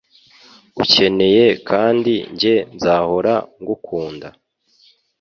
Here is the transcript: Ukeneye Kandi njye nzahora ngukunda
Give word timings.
Ukeneye 0.83 1.45
Kandi 1.69 2.13
njye 2.33 2.55
nzahora 2.75 3.33
ngukunda 3.59 4.27